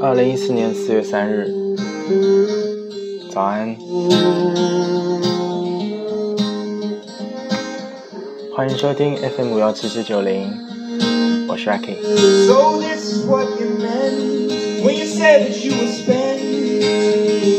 [0.00, 1.52] 二零一四年四月三日，
[3.30, 3.76] 早安，
[8.54, 10.50] 欢迎收听 FM 五幺七七九零，
[11.46, 11.96] 我是 Aki。
[12.46, 12.80] So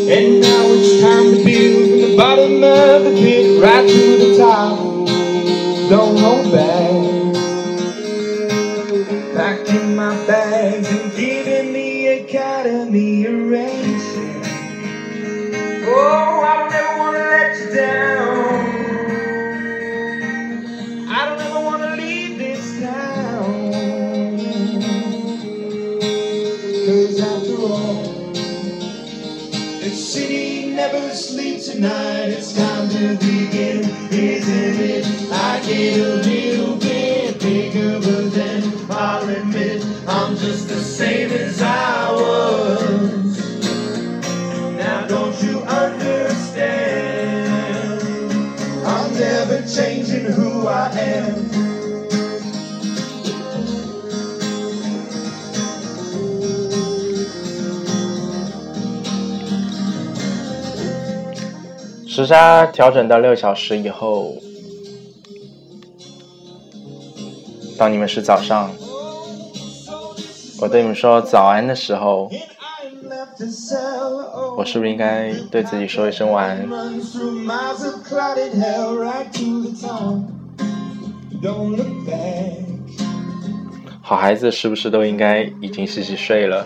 [0.10, 4.38] And now it's time to build from the bottom of the pit right to the
[4.38, 4.80] top.
[5.90, 6.97] Don't hold back.
[49.18, 51.50] I'm never changing who I am.
[62.08, 64.36] 时差调整到六小时以后，
[67.76, 68.72] 当你们是早上，
[70.60, 72.30] 我对你们说早安的时候，
[74.58, 76.68] 我是不是应该对自己说一声晚安？
[84.02, 86.66] 好孩子是不是都应该已经洗洗睡了？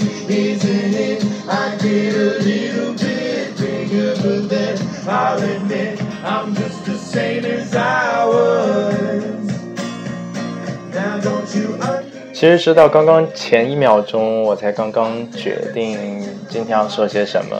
[12.41, 17.55] 其实直到刚刚前一秒钟，我才刚刚决定今天要说些什么。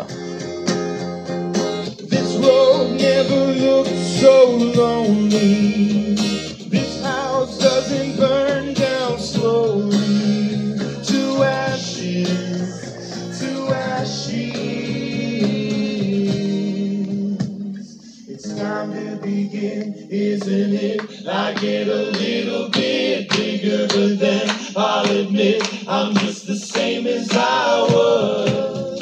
[20.10, 21.11] Isn't it?
[21.28, 27.30] I get a little bit bigger, but then I'll admit I'm just the same as
[27.32, 29.00] I was.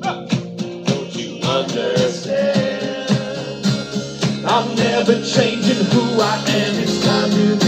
[0.00, 3.10] Don't you understand?
[4.44, 6.74] I'm never changing who I am.
[6.80, 7.67] It's time to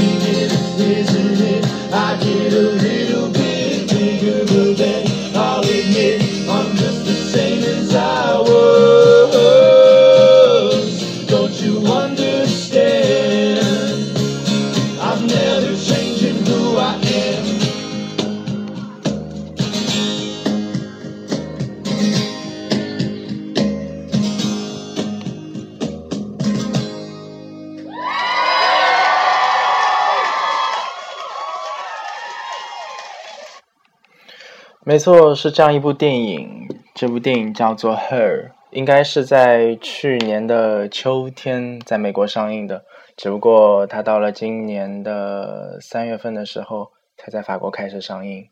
[34.89, 36.67] 没错，是这样一部电影。
[36.93, 42.85] 这部电影叫做《Her》，应该是在去年的秋天在美国上映的，
[43.17, 48.47] 只不过它到了今年的三月份的时候才在法国开始上映。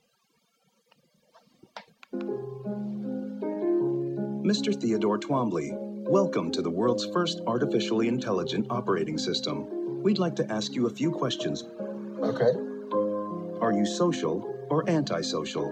[4.43, 4.73] Mr.
[4.73, 5.71] Theodore Twombly,
[6.09, 9.65] welcome to the world's first artificially intelligent operating system.
[10.03, 11.63] We'd like to ask you a few questions.
[12.21, 12.51] Okay.
[13.61, 15.71] Are you social or antisocial?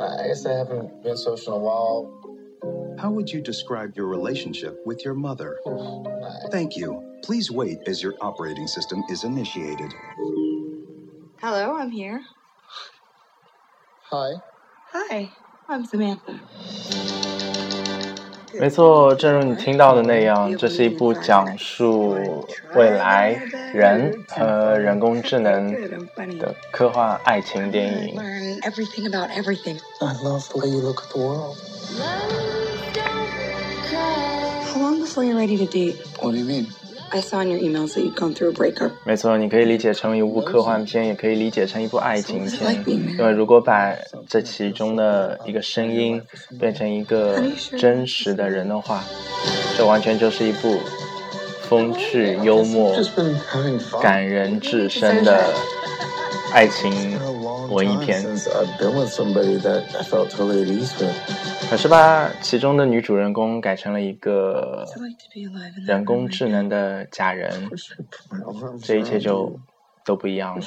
[0.00, 2.24] I guess I haven't been social in a while.
[2.98, 5.58] How would you describe your relationship with your mother?
[6.50, 7.18] Thank you.
[7.22, 9.92] Please wait as your operating system is initiated.
[11.40, 12.22] Hello, I'm here.
[14.10, 14.32] Hi.
[14.92, 15.32] Hi,
[15.68, 16.40] I'm Samantha.
[18.60, 22.16] 没错，正如你听到的那样，这是一部讲述
[22.74, 23.38] 未来
[23.72, 25.72] 人和人工智能
[26.38, 28.16] 的科幻爱情电影。
[28.16, 29.78] Learn everything about everything.
[30.00, 31.56] I love the way you look at the world.
[34.72, 35.96] How long before you're ready to date?
[36.20, 36.66] What do you mean?
[37.14, 38.90] I saw in your emails that you'd gone through a breakup.
[39.04, 42.84] 没错，你可以理解成一部科幻片，也可以理解成一部爱情片。
[43.16, 43.94] 因为如果把
[44.28, 46.20] 这其中的一个声音
[46.58, 47.40] 变成一个
[47.78, 49.04] 真实的人的话，
[49.78, 50.80] 这完全就是一部
[51.68, 52.92] 风趣、幽默.
[54.02, 55.54] 感人至深的
[56.52, 57.16] 爱情
[57.68, 58.22] 文艺片，
[61.70, 64.84] 可是把其中的女主人公改成了一个
[65.86, 67.70] 人工智能的假人，
[68.82, 69.58] 这一切就
[70.04, 70.62] 都不一样了。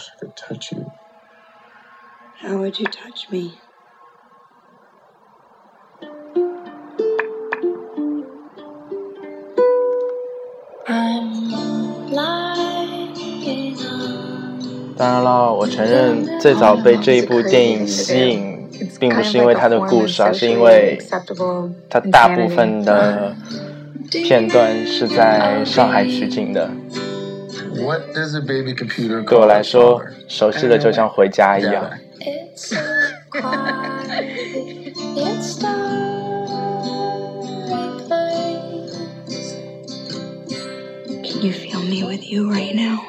[14.97, 18.67] 当然了，我承认最早被这一部电影吸引，
[18.99, 20.97] 并不是因为它的故事，而是因为
[21.87, 23.35] 它大部分的
[24.09, 26.71] 片段是在上海取景的。
[27.79, 31.91] What does a baby computer 对我来说熟悉的就像回家一样。
[32.19, 32.77] It's so
[33.29, 34.23] quiet.
[35.15, 35.77] It's starry
[38.07, 39.53] place.
[41.23, 43.03] Can you feel me with you right now?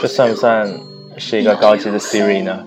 [0.00, 0.68] 这算不算
[1.16, 2.66] 是一个高级的 Siri 呢？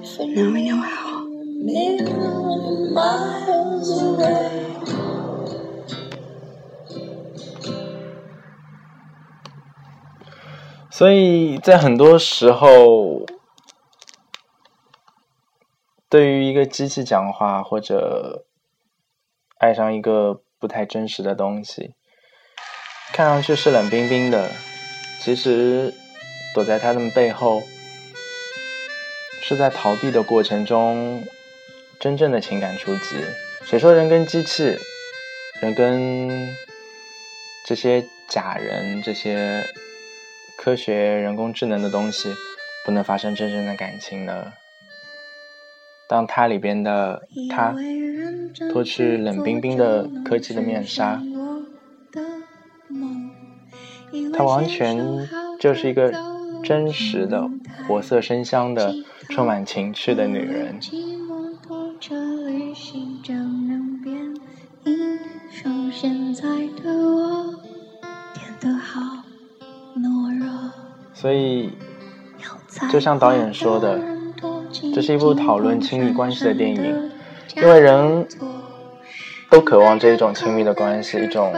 [10.89, 13.25] 所以在很多时候，
[16.09, 18.45] 对于一个机器讲话，或者
[19.59, 21.93] 爱上一个不太真实的东西，
[23.13, 24.51] 看上去是冷冰冰的，
[25.19, 25.93] 其实
[26.53, 27.63] 躲在他们背后，
[29.41, 31.23] 是在逃避的过程中，
[31.99, 33.17] 真正的情感出击。
[33.65, 34.77] 谁说人跟机器，
[35.61, 36.49] 人跟
[37.65, 39.63] 这些假人，这些
[40.57, 42.33] 科学、人工智能的东西，
[42.85, 44.53] 不能发生真正的感情呢？
[46.07, 47.75] 当它里边的它
[48.71, 51.21] 脱去冷冰冰的科技的面纱，
[54.33, 55.27] 它完全
[55.59, 56.11] 就是一个
[56.63, 57.49] 真实的、
[57.87, 58.93] 活色生香的、
[59.29, 60.79] 充满情趣的女人。
[71.13, 71.73] 所以，
[72.91, 73.99] 就像导演说的，
[74.93, 77.11] 这是一部讨论亲密关系的电影，
[77.57, 78.25] 因为人
[79.49, 81.53] 都渴望这一种亲密的关系，一种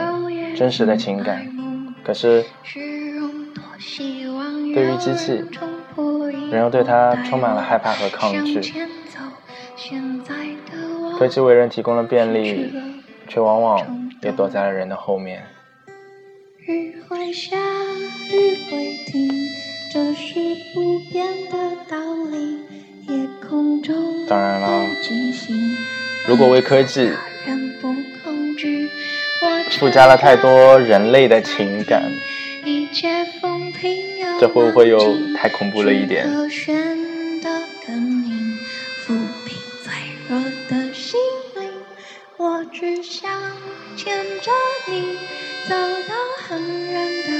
[0.56, 1.61] 真实的情感。
[2.04, 2.44] 可是，
[4.74, 5.42] 对于机器，
[6.50, 8.60] 人又对它充满了害怕和抗拒。
[11.18, 12.72] 科技为人提供了便利，
[13.28, 15.46] 却往往也躲在了人的后面。
[16.58, 17.56] 日会下，
[18.30, 19.30] 雨会停，
[19.92, 20.34] 这是
[20.74, 21.98] 不变的道
[22.30, 22.58] 理。
[23.08, 24.86] 夜空中当然了，
[26.28, 27.88] 如果为科技人不
[28.22, 28.90] 恐惧，我
[29.78, 32.02] 附加了太多人类的情感，
[34.40, 36.26] 这会不会又太恐怖了一点？
[42.38, 43.30] 我只想
[43.96, 44.50] 牵着
[44.88, 45.16] 你
[45.68, 45.74] 走
[46.08, 46.58] 到很
[46.90, 47.30] 远的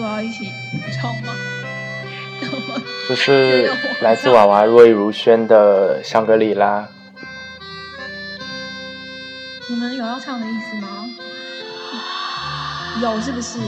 [0.00, 0.50] 说要一起
[0.98, 1.34] 唱吗？
[2.40, 2.80] 怎么？
[3.06, 6.80] 这是来自娃娃若亦如萱的《香格里拉》。
[9.68, 11.06] 你们有要唱的意思吗？
[13.02, 13.58] 有是不是？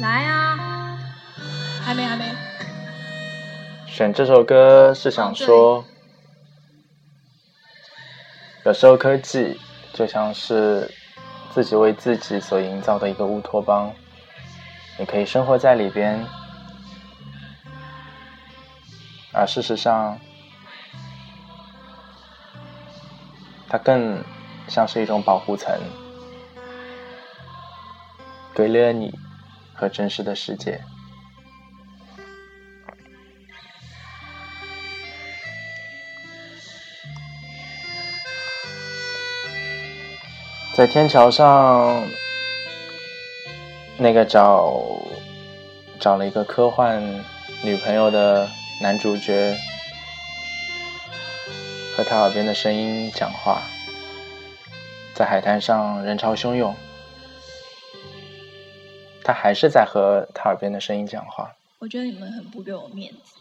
[0.00, 0.98] 来啊！
[1.84, 2.24] 还没，还没。
[3.86, 5.84] 选这首歌是想说，
[8.64, 9.58] 有时候科技
[9.92, 10.92] 就像是
[11.54, 13.92] 自己为自己所营造的一个乌托邦，
[14.98, 16.26] 你可以生活在里边，
[19.32, 20.18] 而事实上，
[23.68, 24.24] 它更
[24.66, 25.72] 像是一种保护层，
[28.52, 29.16] 隔离了你
[29.72, 30.82] 和真实的世界。
[40.74, 42.04] 在天桥上，
[44.00, 44.80] 那个找
[45.98, 47.02] 找了一个科幻
[47.64, 48.48] 女朋友的
[48.80, 49.56] 男主角，
[51.96, 53.60] 和他耳边的声音讲话。
[55.14, 56.76] 在海滩上人潮汹涌，
[59.24, 61.50] 他还是在和他耳边的声音讲话。
[61.80, 63.34] 我觉得你们很不给我面子。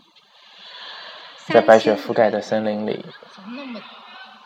[1.53, 3.05] 在白雪覆盖的森林里，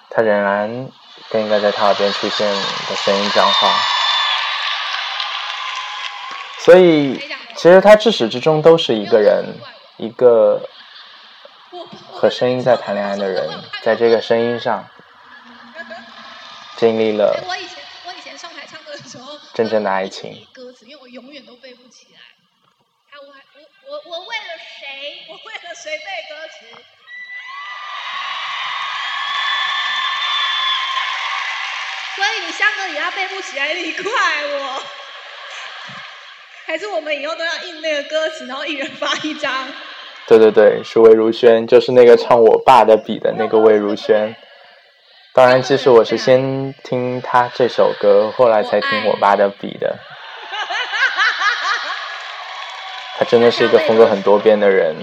[0.09, 0.89] 他仍然
[1.29, 4.00] 跟一个在他耳边出现的声音讲话。
[6.63, 7.17] 所以，
[7.55, 9.43] 其实他至始至终都是一个人，
[9.97, 10.61] 一个
[12.11, 13.49] 和声音在谈恋爱的人，
[13.81, 14.87] 在这个声音上
[16.77, 20.45] 经历了哎我以前我以前上台唱歌的时候，真正的爱情。
[20.53, 22.19] 歌词，因为我永远都背不起来。
[23.09, 23.39] 啊，我还
[23.89, 25.25] 我我我为了谁？
[25.29, 26.65] 我为了谁背歌词？
[32.15, 34.03] 所以你香格里拉背不起来，你怪
[34.53, 34.83] 我。
[36.71, 39.67] 还是我们以后都要印那个歌词，然后一人发一张。
[40.25, 44.33] 对对对，是魏如萱，就是那个唱我爸的笔的那个魏如萱。
[45.33, 49.99] 当然，其实我是先听他这首歌，后来才听我爸的笔的。
[53.17, 54.95] 他真的是一个风格很多变的人。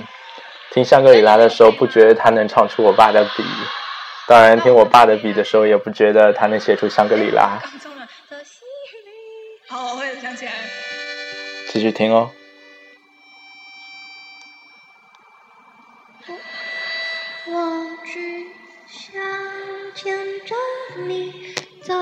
[0.71, 3.43] 听香格里拉的时候，不觉得他能唱出我爸的笔；
[4.27, 7.61] 当然，听我爸的笔的时候，也不觉得他能写出香格里拉。
[9.69, 10.53] 好，我也想起来。
[11.71, 12.31] 继续听哦。
[17.47, 18.47] 我只
[18.87, 19.23] 想
[19.95, 20.55] 牵着
[21.07, 21.95] 你走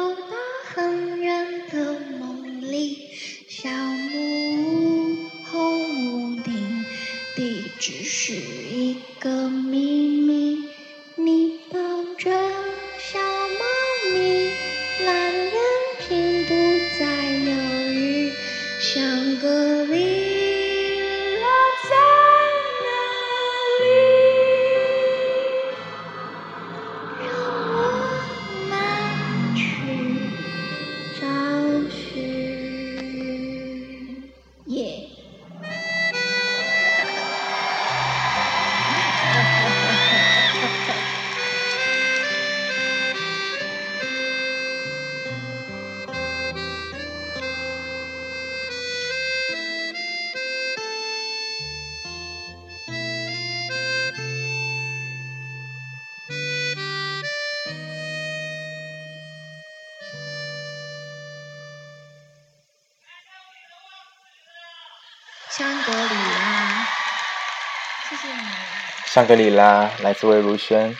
[69.16, 70.94] 香格里拉来自魏如萱，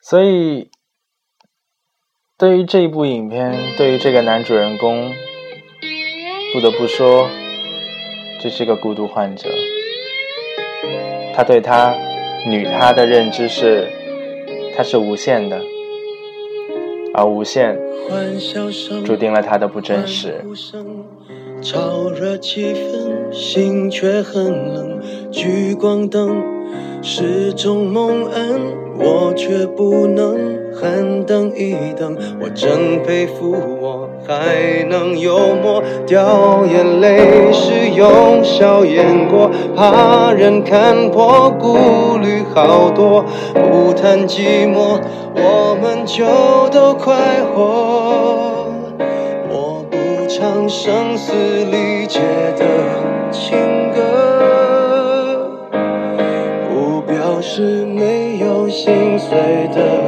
[0.00, 0.70] 所以
[2.38, 5.12] 对于这一部影片，对于这个男主人公，
[6.52, 7.28] 不得不说，
[8.40, 9.50] 这是个孤独患者。
[11.34, 11.92] 他对他
[12.46, 13.90] 女他的认知是，
[14.76, 15.60] 他是无限的，
[17.18, 17.76] 而无限
[19.04, 20.44] 注定了他的不真实。
[21.60, 25.00] 炒热气氛，心却很冷。
[25.32, 26.40] 聚光灯
[27.02, 28.60] 是种蒙恩，
[29.00, 32.16] 我却不能喊等一等。
[32.40, 43.24] 我真佩服我还能幽默，掉眼泪是用笑掩过，怕人看破，顾虑好多。
[43.54, 45.00] 不谈寂寞，
[45.34, 46.24] 我们就
[46.70, 47.14] 都快
[47.54, 48.66] 活。
[49.50, 49.96] 我不
[50.28, 52.20] 唱声嘶力竭
[52.56, 52.64] 的
[53.30, 53.56] 情
[53.92, 55.60] 歌，
[56.68, 59.36] 不表示没有心碎
[59.74, 60.07] 的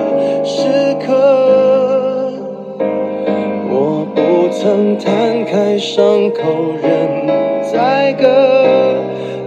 [4.62, 7.26] 曾摊开伤口任
[7.72, 8.28] 宰割，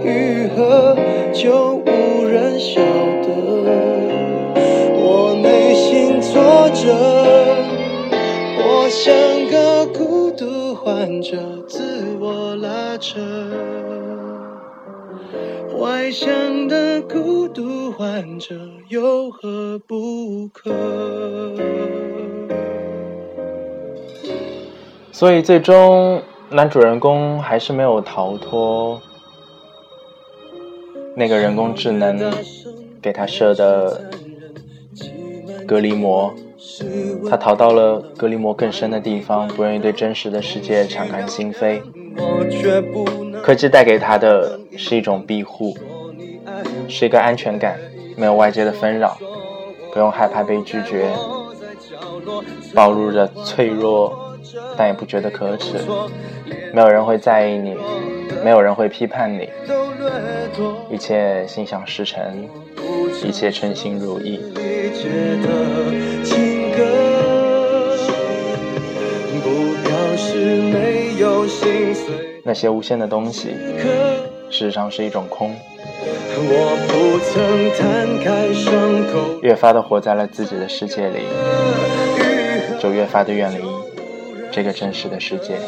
[0.02, 0.96] 愈合
[1.32, 2.80] 就无人晓
[3.22, 3.28] 得。
[4.96, 6.92] 我内心挫折。
[8.58, 9.14] 我像
[9.46, 11.36] 个孤独患者，
[11.68, 13.20] 自我拉扯。
[15.78, 18.56] 外向的孤独患者
[18.88, 20.72] 有何不可？
[25.14, 29.00] 所以最终男主人公还是没有逃脱
[31.14, 32.34] 那个人工智能
[33.00, 34.10] 给他设的
[35.68, 36.34] 隔离膜，
[37.30, 41.80] 他逃到了隔离膜更深的地方，不愿意对真实的世界敞开心扉。
[43.40, 45.76] 科技带给他的是一种庇护，
[46.88, 47.78] 是一个安全感，
[48.16, 49.16] 没有外界的纷扰，
[49.92, 51.08] 不用害怕被拒绝，
[52.74, 54.12] 暴露着脆弱，
[54.76, 55.78] 但也不觉得可耻。
[56.72, 57.76] 没有人会在意你，
[58.44, 59.48] 没有人会批判你，
[60.90, 62.48] 一切心想事成，
[63.24, 64.40] 一切称心如意。
[72.46, 73.56] 那些无限的东西，
[74.50, 75.54] 事实上是一种空。
[79.42, 81.20] 越发的活在了自己的世界里，
[82.78, 83.62] 就越发的远离
[84.54, 85.58] 这个真实的世界。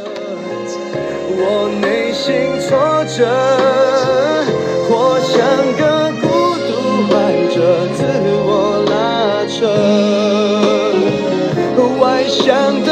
[1.38, 3.26] 我内心挫折，
[4.88, 5.34] 活像
[5.76, 6.28] 个孤
[6.68, 6.70] 独
[7.10, 7.12] 患
[7.50, 7.58] 者，
[7.96, 7.98] 自
[8.46, 8.48] 我
[8.88, 8.94] 拉
[9.50, 9.58] 扯。
[11.98, 12.90] 外向的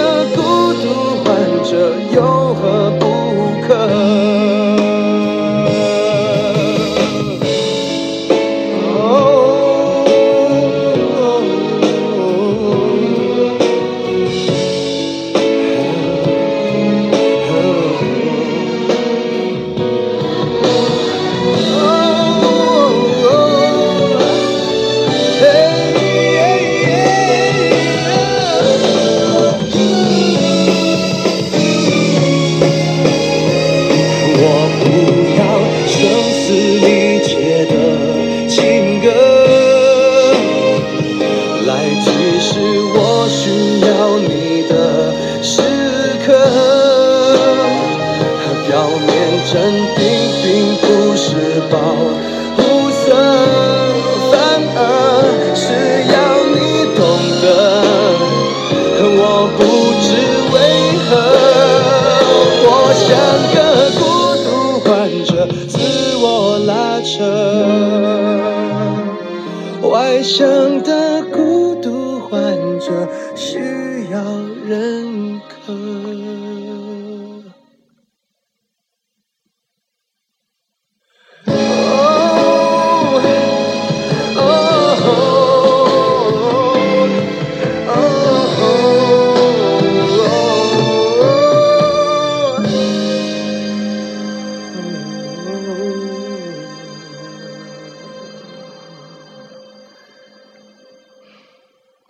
[74.67, 76.25] 认可。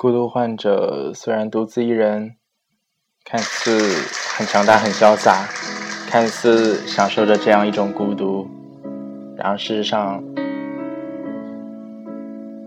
[0.04, 2.36] 孤独患者虽然独自一人，
[3.34, 3.76] 看似
[4.36, 5.48] 很强大、很潇洒，
[6.08, 8.48] 看似享受着这样一种孤独，
[9.36, 10.22] 然而事实上，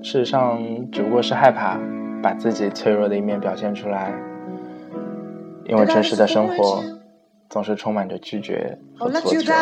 [0.03, 0.59] 事实上
[0.91, 1.79] 只不过是害怕
[2.21, 4.13] 把自己脆弱的一面表现出来，
[5.63, 6.83] 因为真实的生活
[7.49, 9.53] 总是充满着拒绝和挫折，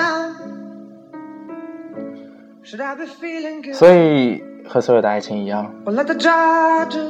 [3.76, 5.72] 所以和所有的爱情一样，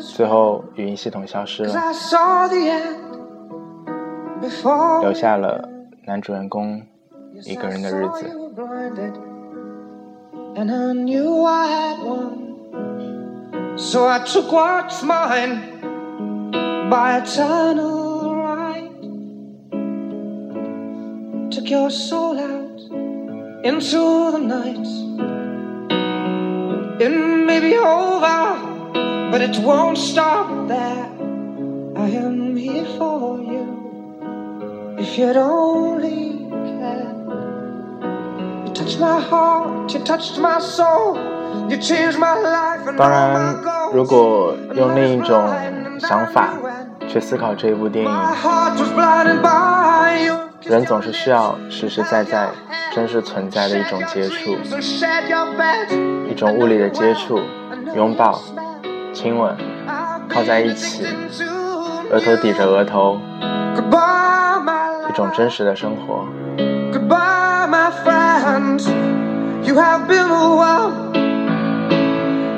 [0.02, 1.72] 最后语音系统消失了，
[5.02, 5.70] 留下了
[6.06, 6.82] 男主人公
[7.46, 8.26] 一个人的日子。
[10.56, 13.78] And I knew I had won.
[13.78, 15.82] So I took what's mine
[16.90, 18.90] by eternal right.
[21.52, 22.80] Took your soul out
[23.66, 24.88] into the night.
[27.02, 28.56] It may be over,
[29.30, 31.10] but it won't stop there.
[31.98, 33.65] I am here for you
[34.98, 36.48] if you'd only
[36.80, 37.12] care.
[38.66, 41.18] You touched my heart, you touched my soul,
[41.70, 43.56] you changed my life and 当然.
[43.94, 45.50] 如果用另一种
[46.00, 46.54] 想法
[47.08, 48.12] 去思考这一部电影.
[50.64, 52.50] 人总是需要实实在在、
[52.92, 54.58] 真实存在的一种接触.
[56.28, 57.40] 一种物理的接触，
[57.96, 58.42] 拥抱、
[59.14, 59.56] 亲吻，
[60.28, 61.06] 靠在一起，
[62.12, 63.20] 额头抵着额头
[65.16, 66.28] 种真实的生活。
[66.92, 68.82] Goodbye, my friend.
[69.64, 71.16] You have been the one.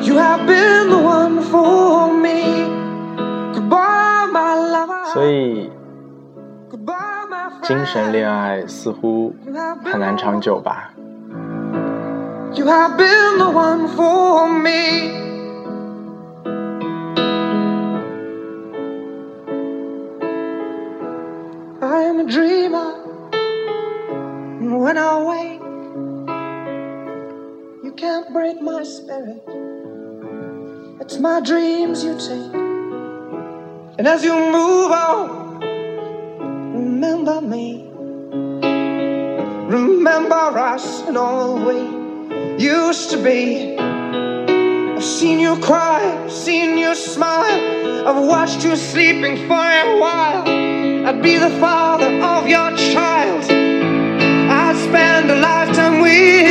[0.02, 2.66] You have been the one for me.
[3.54, 5.14] Goodbye, my lover.
[5.14, 5.70] 所以
[7.62, 9.36] 精神恋爱似乎
[9.84, 10.92] 很难长久吧
[12.56, 15.27] ？You have been the one for me.
[22.18, 23.30] I am a dreamer,
[24.60, 25.62] and when I wake,
[27.84, 29.44] you can't break my spirit.
[31.00, 32.56] It's my dreams you take
[34.00, 35.60] And as you move on,
[36.74, 37.86] remember me.
[39.70, 41.82] Remember us and all we
[42.58, 43.78] used to be.
[43.78, 48.08] I've seen you cry, I've seen you smile.
[48.08, 50.57] I've watched you sleeping for a while.
[51.08, 53.46] I'd be the father of your child.
[53.50, 56.47] I'd spend a lifetime with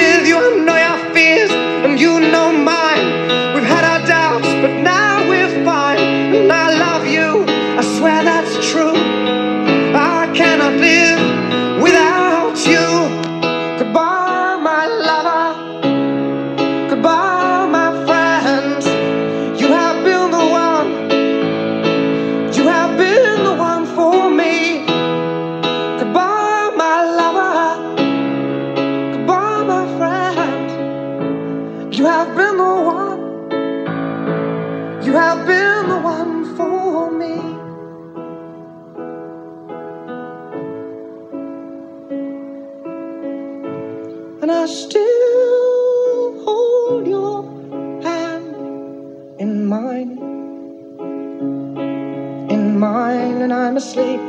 [52.87, 54.21] mine, and I'm asleep.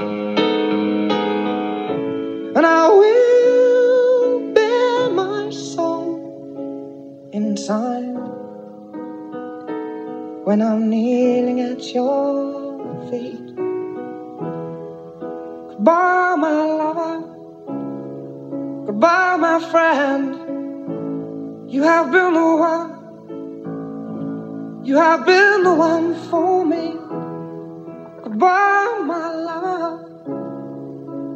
[2.57, 6.09] And I will bear my soul
[7.33, 8.17] inside
[10.47, 13.47] when I'm kneeling at your feet.
[15.69, 17.15] Goodbye, my lover.
[18.87, 20.25] Goodbye, my friend.
[21.69, 22.89] You have been the one.
[24.83, 26.96] You have been the one for me.
[28.37, 29.97] Goodbye, my lover.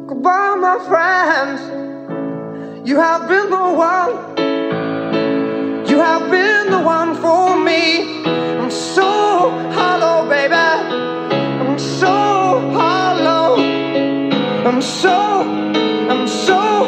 [0.06, 1.58] Goodbye, my friend.
[2.86, 4.12] You have been the one.
[5.88, 8.22] You have been the one for me.
[8.24, 10.54] I'm so hollow, baby.
[10.54, 12.06] I'm so
[12.70, 13.56] hollow.
[14.64, 15.42] I'm so,
[16.08, 16.81] I'm so,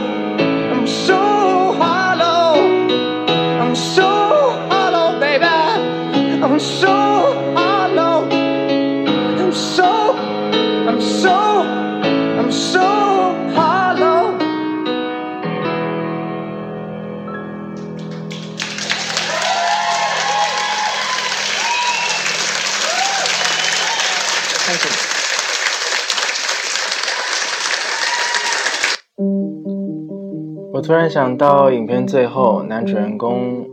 [30.74, 33.64] 我突然想到，影片最后，男主人公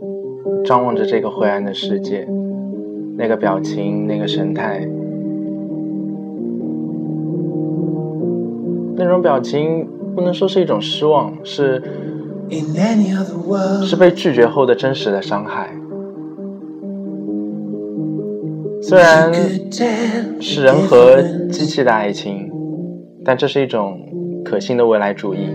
[0.64, 2.28] 张望着这个灰暗的世界，
[3.18, 4.88] 那个表情，那个神态，
[8.94, 9.84] 那种表情
[10.14, 11.82] 不能说是一种失望，是
[13.82, 15.74] 是被拒绝后的真实的伤害。
[18.80, 19.34] 虽然
[20.40, 22.48] 是人和机器的爱情，
[23.24, 23.98] 但这是一种
[24.44, 25.48] 可信的未来主义。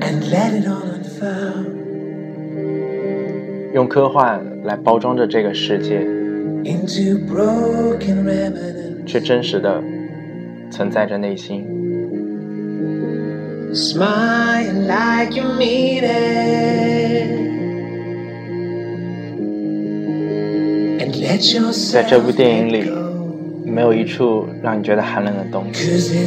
[0.00, 1.84] And let it all unfold
[3.74, 6.06] 用科幻来包装着这个世界.
[9.04, 9.82] 却真实的
[10.70, 11.64] 存在着内心。
[13.74, 17.44] Smile like you mean it.
[21.00, 22.94] And let yourself 在这部电影里，go.
[23.66, 26.26] 没有一处让你觉得寒冷的东西，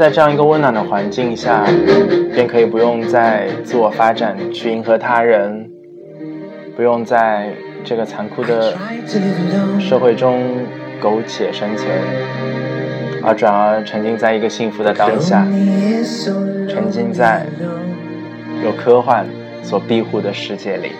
[0.00, 1.62] 在这样一个温暖的环境下，
[2.32, 5.70] 便可以不用再自我发展去迎合他人，
[6.74, 7.50] 不用在
[7.84, 8.74] 这个残酷的
[9.78, 10.40] 社会中
[11.02, 11.86] 苟且生存，
[13.22, 15.46] 而转而沉浸在一个幸福的当下，
[16.66, 17.44] 沉浸在
[18.64, 19.26] 有科幻
[19.62, 20.92] 所庇护的世界里。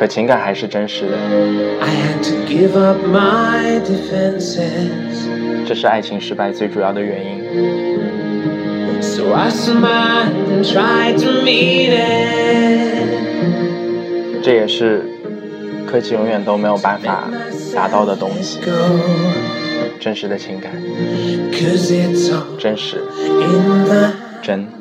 [0.00, 1.18] 可情感还是真实的
[1.78, 5.28] ，I had to give up my defenses.
[5.66, 7.42] 这是爱情失败最主要的原因。
[9.02, 13.10] So I smiled and tried to meet it.
[14.42, 15.04] 这也是
[15.86, 17.28] 科技永远都没有办法
[17.74, 18.58] 达到的东西。
[20.00, 20.72] 真实的情感
[22.58, 23.04] 真实
[24.40, 24.79] 真。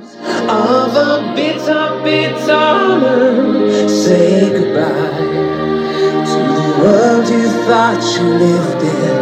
[0.49, 5.49] of a bitter, bitter Say goodbye
[6.31, 9.17] to the world you thought you lived in.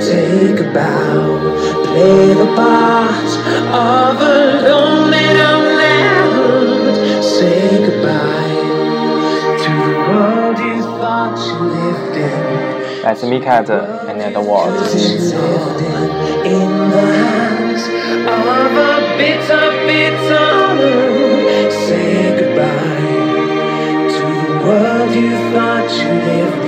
[0.00, 1.38] Take a bow,
[1.86, 3.30] play the part
[3.72, 5.26] of a lonely
[5.80, 7.22] man.
[7.22, 8.58] Say goodbye
[9.64, 13.02] to the world you thought you lived in.
[13.02, 13.64] That's Mika
[14.08, 14.74] and the world.
[16.44, 17.84] In the hands
[18.28, 18.91] of a
[19.22, 20.50] bitter, bitter
[21.70, 23.12] Say goodbye
[24.14, 26.62] to the world you thought you lived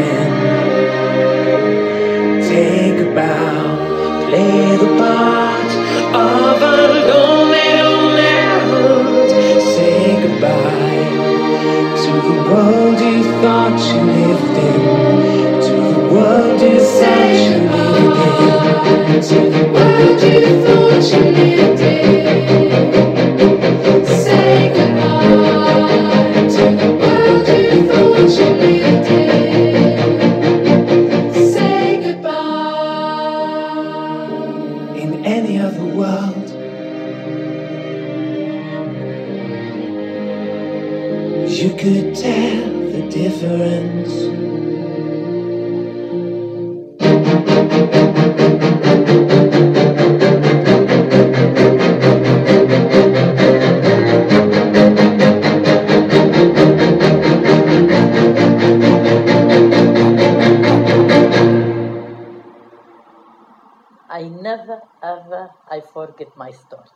[65.24, 66.90] never ever I forget my story.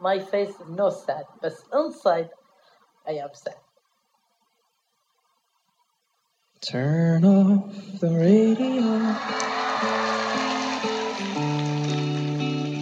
[0.00, 2.30] My face is no sad, but inside
[3.06, 3.56] I am sad.
[6.60, 8.82] Turn off the radio.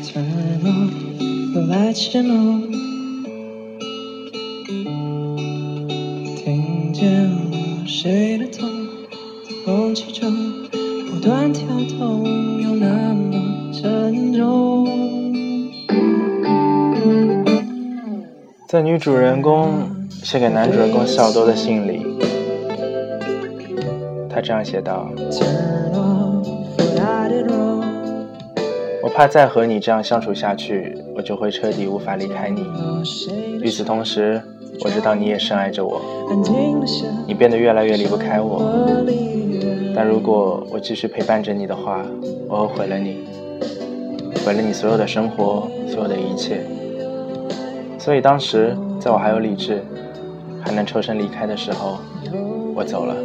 [0.04, 0.92] Turn off
[1.54, 2.66] the lights, you know.
[6.36, 8.68] 听见了谁的痛，
[9.44, 10.68] 在空气中
[11.10, 11.66] 不断跳
[11.98, 12.24] 动，
[12.62, 14.85] 又那么 沉重。
[18.67, 19.69] 在女主人公
[20.09, 22.05] 写给男主人公小多的信里，
[24.29, 25.09] 他这样写道
[29.03, 32.63] 我怕再和你这样相处下去，我就会彻底无法离开你。
[33.61, 34.41] 与此同时，
[34.83, 36.01] 我知道你也深爱着我，
[37.27, 38.95] 你变得越来越离不开我。
[39.93, 42.05] 但如果我继续陪伴着你的话，
[42.47, 43.17] 我会毁了你，
[44.45, 46.65] 毁了你所有的生活，所有的一切。
[47.99, 49.83] 所以当时，在我还有理智，
[50.63, 51.99] 还能抽身离开的时候，
[52.75, 53.15] 我走了。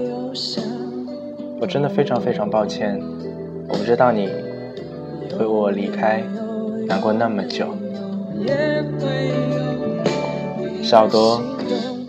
[1.58, 3.00] 我真的非常非常抱歉，
[3.68, 4.28] 我不知道你
[5.38, 6.22] 会为我离开
[6.86, 7.66] 难过那么久。
[10.82, 11.42] 小多，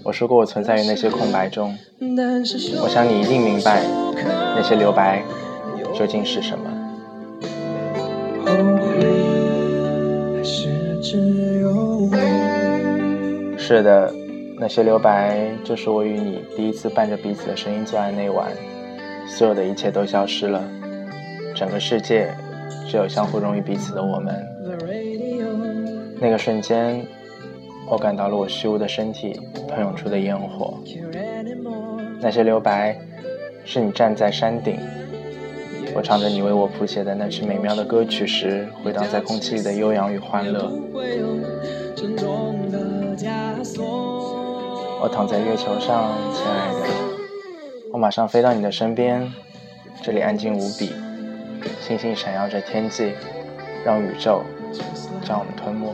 [0.03, 1.73] 我说过我存在于那些空白中，
[2.81, 3.81] 我想你一定明白
[4.55, 5.23] 那些留白
[5.97, 6.76] 究竟是什么。
[13.67, 14.09] 是的，
[14.57, 18.49] 那些留白就是我与你第一次伴着彼此的声音做爱那晚，
[19.27, 20.63] 所有的一切都消失了，
[21.53, 22.33] 整个世界
[22.87, 24.33] 只有相互融于彼此的我们。
[26.17, 27.05] 那个瞬间，
[27.89, 30.79] 我感到了我虚无的身体喷涌出的烟火。
[32.21, 32.97] 那些留白，
[33.65, 34.79] 是你站在山顶，
[35.97, 40.71] 我唱着你为我谱写的那曲美妙的歌曲时，回荡在空气里的悠扬与欢乐。
[45.01, 46.81] 我躺在月球上，亲爱的，
[47.91, 49.33] 我马上飞到你的身边，
[50.03, 50.93] 这里安静无比，
[51.81, 53.13] 星星闪耀着天际，
[53.83, 54.43] 让宇宙
[55.25, 55.91] 将我们吞没。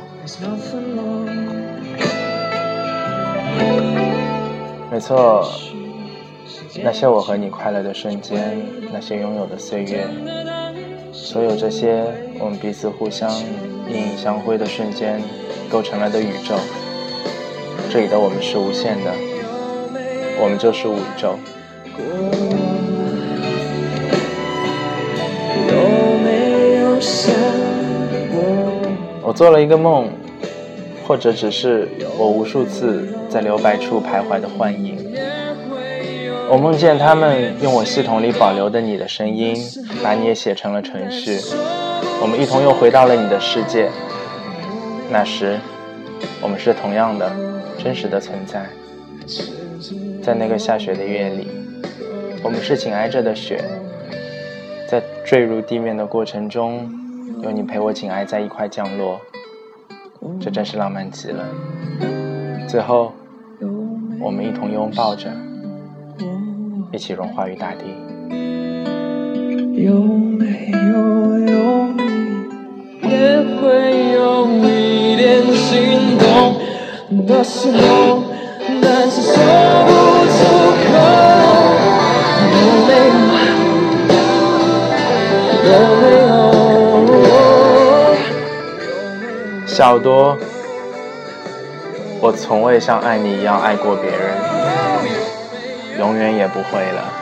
[4.92, 5.48] 没错，
[6.84, 8.58] 那些我和你快乐的瞬间，
[8.92, 10.08] 那些拥有的岁月，
[11.12, 12.04] 所有这些
[12.40, 13.30] 我们彼此互相
[13.90, 15.22] 映影相辉的瞬间，
[15.70, 16.56] 构成了的宇宙。
[17.90, 19.12] 这里的我们是无限的，
[20.42, 21.38] 我们就是宇宙。
[25.70, 25.76] 有
[26.24, 27.34] 没有想
[28.32, 28.42] 过？
[29.22, 30.10] 我做了一个梦，
[31.08, 31.88] 或者只是
[32.18, 35.03] 我无数次在留白处徘徊的幻影。
[36.54, 39.56] 我梦见他们用我系统里保留的你的声音，
[40.04, 41.40] 把你也写成了程序。
[42.22, 43.90] 我们一同又回到了你的世界。
[45.10, 45.60] 那时，
[46.44, 47.36] 我们是同样的
[47.80, 48.70] 真实的存在。
[50.22, 51.48] 在那个下雪的夜里，
[52.44, 53.60] 我们是紧挨着的雪，
[54.88, 56.88] 在坠入地面的过程中，
[57.42, 59.20] 有你陪我紧挨在一块降落，
[60.40, 61.44] 这真是浪漫极了。
[62.68, 63.12] 最后，
[64.22, 65.32] 我们一同拥抱着，
[66.94, 67.86] 一起融化于大地。
[69.74, 72.04] 有没有用力，
[73.02, 76.56] 也会有一点心动
[77.26, 78.22] 的时候，
[78.80, 79.34] 但是说
[79.88, 79.92] 不
[80.30, 80.38] 出
[80.86, 80.94] 口。
[82.54, 82.92] 有没
[85.66, 85.66] 有？
[85.66, 86.32] 有没有？
[89.66, 90.38] 小多，
[92.22, 94.38] 我从未像爱你一样爱过别人，
[96.04, 97.14] 永远也不会了。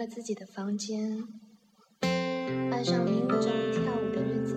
[0.00, 1.22] 了自己的房间，
[2.70, 4.56] 爱上迷雾中跳舞的日子。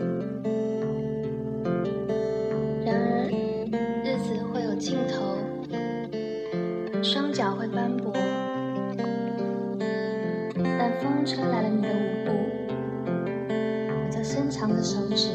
[2.86, 3.28] 然而，
[4.06, 5.36] 日子会有尽头，
[7.04, 8.14] 双脚会斑驳，
[10.80, 12.32] 但风吹来了你的舞步，
[13.90, 15.28] 我就伸长的手指，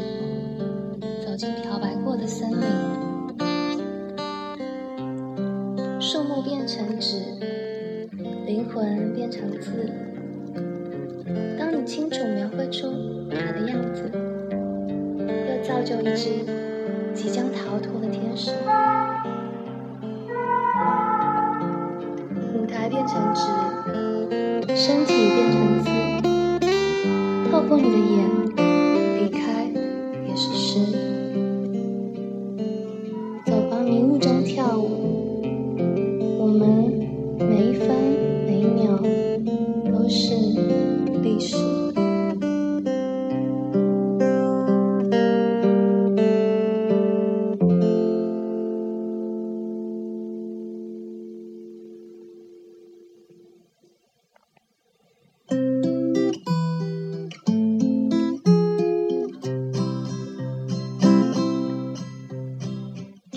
[1.21, 2.67] 走进漂白过的森林，
[9.29, 9.71] 变成字。
[11.59, 12.89] 当你清楚描绘出
[13.31, 14.11] 它的样子，
[15.47, 16.31] 又造就一只
[17.13, 18.53] 即将逃脱的天使。
[22.55, 23.43] 舞台变成纸，
[24.75, 25.91] 身体变成字，
[27.51, 28.25] 透过你的眼，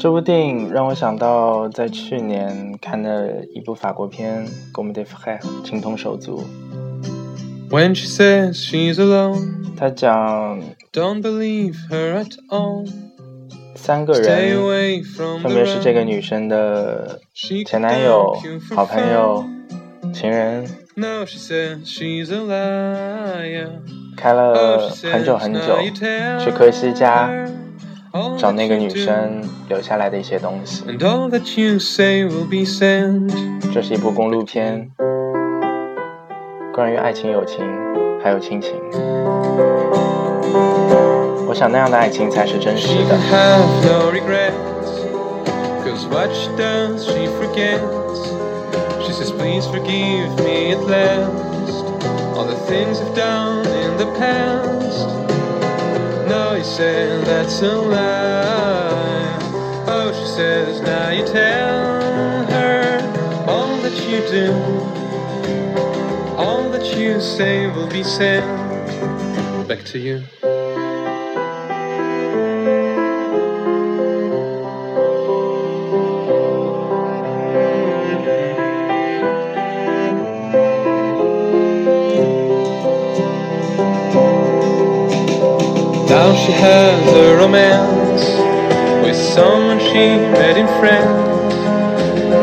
[0.02, 6.44] 这部电影让我想到在去年看的一部法国片《Comme des frères》情同手足。
[7.70, 10.60] When she says she's alone, 他讲
[10.92, 12.92] don't believe her at all.
[13.76, 17.20] 三个人，away from 分别是这个女生的
[17.68, 18.36] 前男友
[18.76, 19.46] 好朋友、
[20.12, 20.64] 情人
[20.96, 23.70] ，Now she says she's a liar.
[24.18, 25.78] 开 Oh, 了很久很久
[26.44, 27.61] 去科西嘉 her all
[28.38, 30.84] 找那个女生留下来的一些东西。
[30.86, 33.32] And all that you say will be sent.
[33.74, 34.92] 这是一部公路片，
[36.74, 37.66] 关于爱情、友情，
[38.22, 38.74] 还有亲情。
[41.48, 43.18] 我想那样的爱情才是真实的。
[43.30, 44.52] have no regrets.
[45.86, 47.82] Cause what she does, she forgets.
[49.06, 51.86] She says, please forgive me at last.
[52.38, 54.71] All the things I've done in the past.
[56.82, 59.38] Said that's a lie.
[59.86, 64.52] Oh, she says, now you tell her all that you do.
[66.38, 68.48] All that you say will be sent
[69.68, 70.24] back to you.
[86.12, 88.26] Now she has a romance
[89.02, 91.56] with someone she met in France.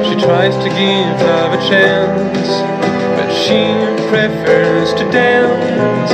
[0.09, 2.49] She tries to give love a chance,
[3.15, 3.61] but she
[4.09, 6.13] prefers to dance.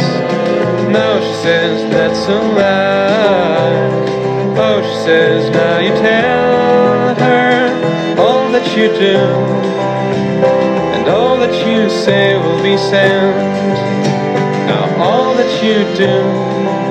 [0.90, 3.86] Now she says that's a lie.
[4.58, 9.16] Oh, she says now you tell her all that you do,
[10.96, 13.36] and all that you say will be sent.
[14.66, 16.83] Now all that you do.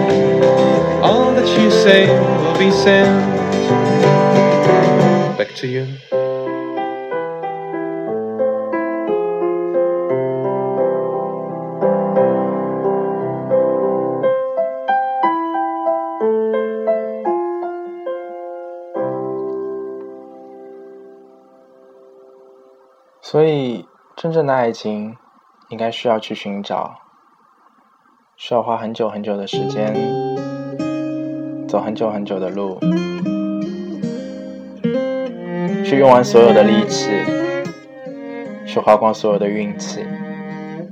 [1.02, 3.08] All that you say will be sent
[5.38, 5.86] back to you.
[23.22, 25.18] 所以，真正的爱情
[25.70, 26.94] 应该需要去寻找，
[28.46, 29.96] 需要花很久很久的时间，
[31.66, 32.78] 走很久很久的路，
[35.86, 37.10] 去用完所有的力气，
[38.68, 40.02] 去花光所有的运气，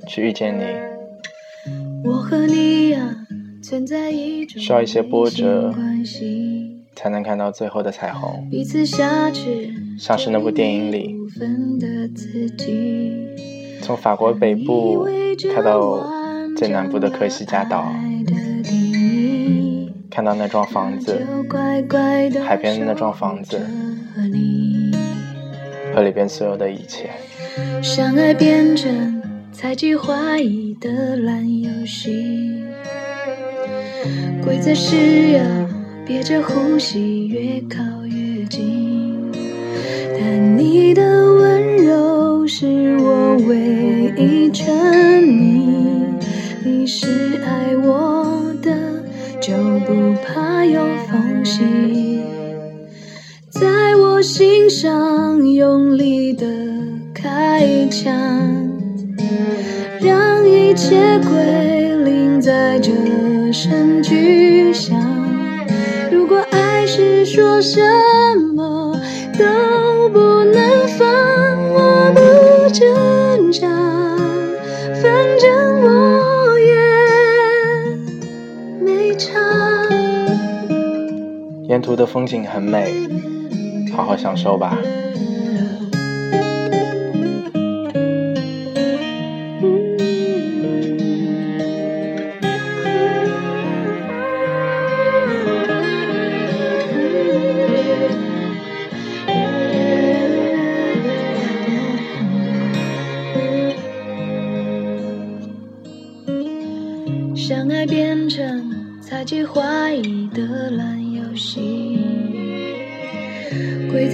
[0.08, 0.64] 去遇见你。
[2.06, 3.18] 我和你呀，
[3.62, 5.76] 存在一种需要一些波折
[6.95, 11.18] 才能看到最后的彩虹，彼此挟持，像是那部电影里。
[13.82, 15.06] 从法国北部
[15.54, 16.20] 开到
[16.62, 17.91] 最南部的科西嘉岛，
[20.12, 21.20] 看到那幢房子，
[22.45, 23.59] 海边的那幢房子，
[25.91, 27.09] 和里边所有的一切。
[27.82, 32.64] 相爱变成猜忌怀疑的烂游戏，
[34.43, 35.43] 规则是要
[36.05, 38.01] 憋着呼吸，越靠
[51.58, 52.22] 缝隙。
[53.49, 56.45] 在我心上用力的
[57.14, 58.14] 开枪，
[59.99, 62.91] 让一切归零在这
[63.52, 64.97] 声巨响。
[66.12, 67.82] 如果爱是说什
[68.56, 68.97] 么
[69.38, 71.08] 都不能放，
[71.74, 73.11] 我不挣
[81.72, 82.91] 沿途的风景很美，
[83.95, 84.78] 好好享受吧。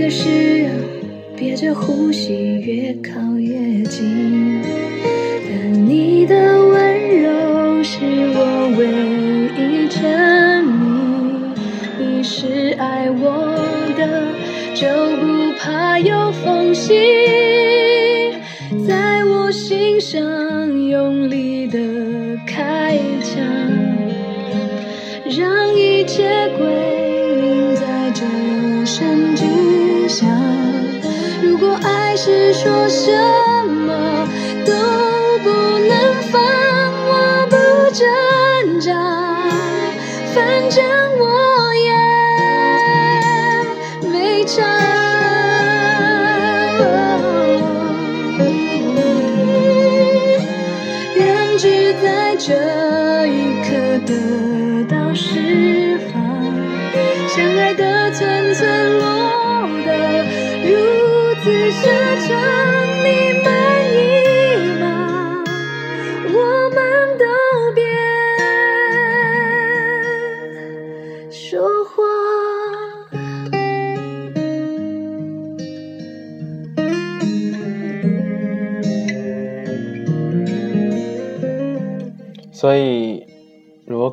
[0.10, 0.70] 是
[1.36, 3.77] 憋着呼吸越靠越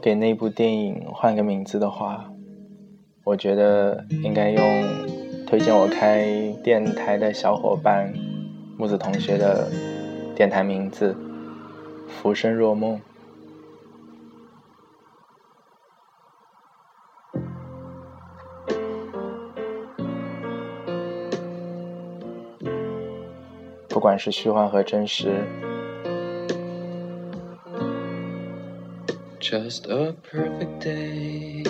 [0.04, 2.30] 给那部电影换个名字的话，
[3.24, 6.28] 我觉得应该用推荐我开
[6.62, 8.12] 电台的小伙伴
[8.76, 9.66] 木子同学的
[10.36, 11.16] 电台名字
[12.06, 13.00] “浮生若梦”。
[23.88, 25.46] 不管是虚幻和真实，
[29.54, 31.62] Just a perfect day.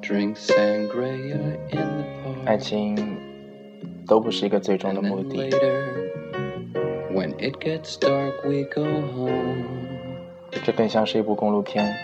[0.00, 1.38] Drink sangria
[1.70, 2.44] in the park.
[2.44, 2.96] 爱情
[4.04, 5.48] 都不是一个最终的目的。
[5.48, 5.84] later,
[7.14, 9.64] when it gets dark, we go home.
[10.64, 11.94] 这更像是一部公路片。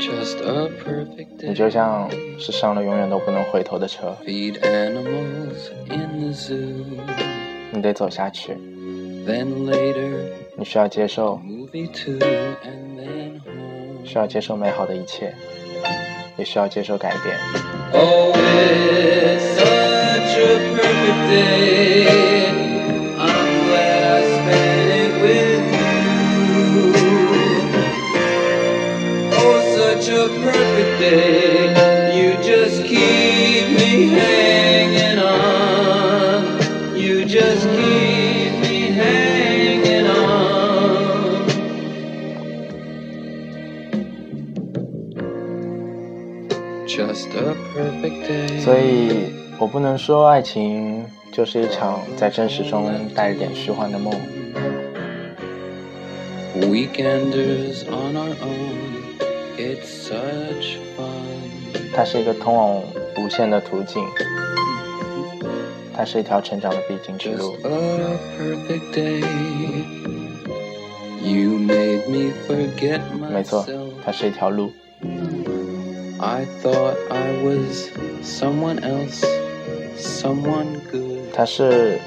[0.00, 1.48] Just a perfect day.
[1.48, 6.84] 你就像是上了永远都不能回头的车，Feed animals in the zoo.
[7.72, 8.77] 你得走下去。
[9.27, 14.05] Then later, 你需要接受， movie two, and then home.
[14.05, 15.33] 需要接受美好的一切，
[16.37, 17.37] 也需要接受改变。
[17.93, 22.07] Oh, it's such a perfect day.
[23.17, 23.63] I'm
[48.60, 54.12] 所以我不能说爱情就是一场在真实中带着点虚幻的梦。
[56.60, 59.14] Weekenders on our own,
[59.56, 61.06] it's such fun.
[61.94, 62.82] 它是一个通往
[63.16, 64.02] 无限的途径，
[65.96, 67.54] 它是一条成长的必经之路。
[67.62, 69.22] a perfect day.
[71.20, 73.00] You made me forget
[73.30, 73.66] 没错
[74.04, 74.72] 它是一条路。
[76.20, 77.90] I thought I was
[78.22, 79.24] someone else,
[79.96, 81.32] someone good.
[81.32, 82.00] 它是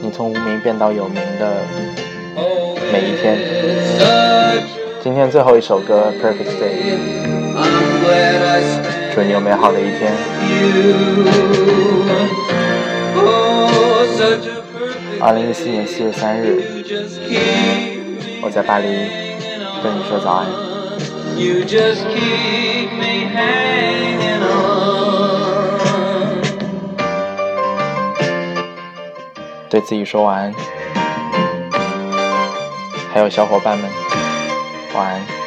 [0.00, 1.62] 你从无名变到有名的
[2.92, 3.38] 每一天。
[5.00, 6.96] 今天最后一首歌《Perfect Day》
[7.54, 10.12] ，I'm glad I spent 祝你有美好的一天。
[10.50, 11.24] you.
[13.14, 16.60] Oh, such a perfect 二零一四年四月三日，
[18.42, 18.86] 我在巴黎
[19.84, 20.71] 跟你说早安。
[21.36, 24.82] You just keep me hanging on.
[29.68, 30.54] 对自己说晚安，
[33.12, 33.90] 还有小伙伴们，
[34.94, 35.41] 晚安。